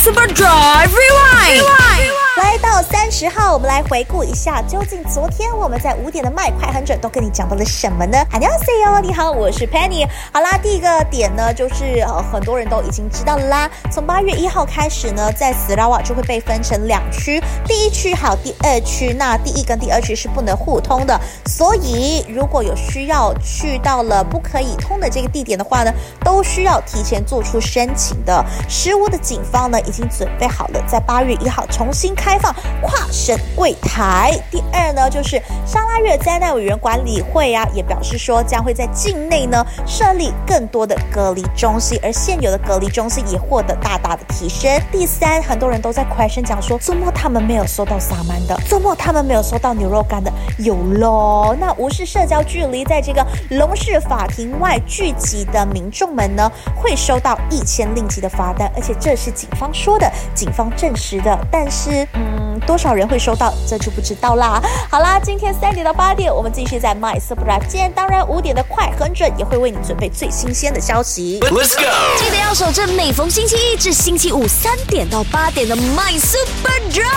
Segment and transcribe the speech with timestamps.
[0.00, 1.60] Super Drive Rewind.
[1.60, 1.79] Rewind.
[2.49, 8.17] 来到三十号，我们来回顾一下，究竟昨天我们在五点的麦快很准都跟你讲到了什么呢？
[8.29, 10.05] 안녕하세 요， 你好，我是 Penny。
[10.33, 13.71] 好啦，第一个点呢，就是呃很多人都已经知道啦。
[13.89, 19.13] 从八月一号开始呢，在斯拉瓦就会被分成两区，第一区还有第二区。
[19.17, 28.43] 那第一跟第二区是不能互通的，所以如果有需要去到了不可以通的这个地点的话呢，都需要提前做出申请的。
[28.67, 32.35] 十五的警方呢，已经准备好了，在八月一号重新开。
[32.40, 34.32] 放跨省柜台。
[34.50, 44.70] 第二呢，就是沙拉越灾难委员管理会啊，也表示说将会在境内呢设立更多的隔离中心，而现有的隔离中心也获得大大的提升。
[44.90, 51.54] 第三，很多人都在 question 讲说，周末他们没有收到萨曼的，周末他们没有收到牛肉干的，有喽。
[51.58, 62.06] 那无视社交距离，在这个龙市法庭外聚集的民众们呢，会收到一千令吉的罚单，而且这是警方说的，警方证实的，但是。
[62.66, 64.62] 多少人会收到，这就不知道啦。
[64.90, 67.18] 好啦，今天三点到八点，我们继续在 My。
[67.68, 71.40] 今天当然五点的快很准，也会为你准备最新鲜的消息。
[71.40, 72.18] Let's go！
[72.18, 77.09] 记得要守着每逢星期一至星期五三点到八点的 My Super Drive。